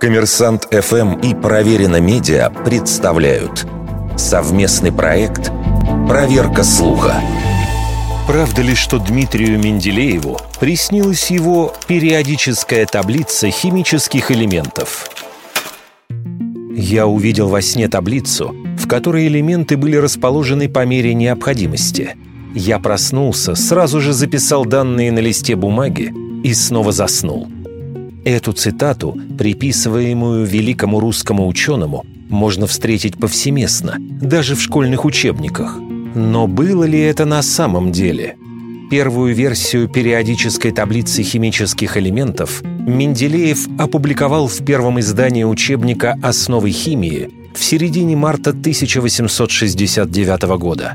[0.00, 3.66] Коммерсант ФМ и Проверено Медиа представляют
[4.16, 5.50] совместный проект
[6.06, 7.14] «Проверка слуха».
[8.26, 15.10] Правда ли, что Дмитрию Менделееву приснилась его периодическая таблица химических элементов?
[16.74, 22.16] Я увидел во сне таблицу, в которой элементы были расположены по мере необходимости.
[22.54, 26.12] Я проснулся, сразу же записал данные на листе бумаги
[26.44, 27.48] и снова заснул–
[28.26, 35.78] Эту цитату, приписываемую великому русскому ученому, можно встретить повсеместно, даже в школьных учебниках.
[36.16, 38.34] Но было ли это на самом деле?
[38.90, 47.62] Первую версию периодической таблицы химических элементов Менделеев опубликовал в первом издании учебника «Основы химии» в
[47.62, 50.94] середине марта 1869 года.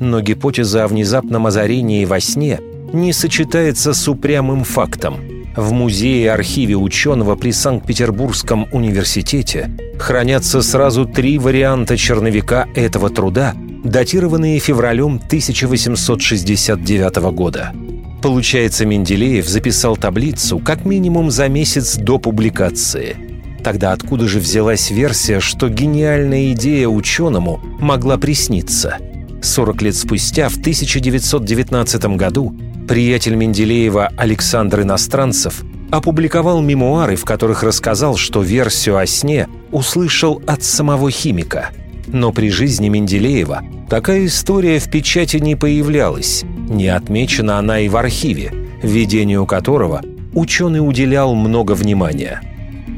[0.00, 2.58] Но гипотеза о внезапном озарении во сне
[2.94, 5.16] не сочетается с упрямым фактом–
[5.56, 15.16] в музее-архиве ученого при Санкт-Петербургском университете хранятся сразу три варианта черновика этого труда, датированные февралем
[15.16, 17.72] 1869 года.
[18.22, 23.16] Получается, Менделеев записал таблицу как минимум за месяц до публикации.
[23.64, 28.98] Тогда откуда же взялась версия, что гениальная идея ученому могла присниться?
[29.42, 32.54] 40 лет спустя, в 1919 году,
[32.90, 40.64] Приятель Менделеева Александр Иностранцев опубликовал мемуары, в которых рассказал, что версию о сне услышал от
[40.64, 41.70] самого химика.
[42.08, 47.96] Но при жизни Менделеева такая история в печати не появлялась, не отмечена она и в
[47.96, 50.02] архиве, ведению которого
[50.34, 52.40] ученый уделял много внимания.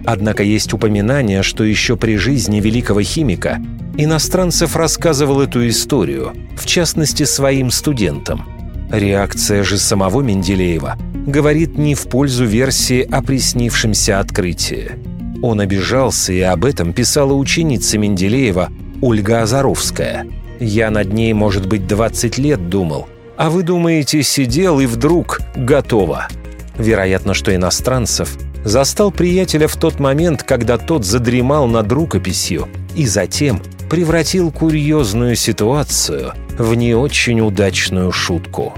[0.06, 3.58] Однако есть упоминание, что еще при жизни великого химика
[3.98, 8.46] Иностранцев рассказывал эту историю, в частности своим студентам–
[8.92, 14.92] Реакция же самого Менделеева говорит не в пользу версии о приснившемся открытии.
[15.40, 18.68] Он обижался, и об этом писала ученица Менделеева
[19.00, 20.26] Ольга Азаровская.
[20.60, 23.08] «Я над ней, может быть, 20 лет думал,
[23.38, 26.28] а вы думаете, сидел и вдруг готово».
[26.76, 33.62] Вероятно, что иностранцев застал приятеля в тот момент, когда тот задремал над рукописью и затем
[33.88, 38.74] превратил курьезную ситуацию в не очень удачную шутку.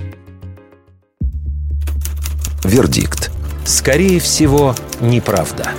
[2.62, 3.30] Вердикт.
[3.64, 5.70] Скорее всего, неправда.